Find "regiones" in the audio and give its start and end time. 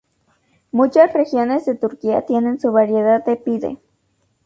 1.13-1.63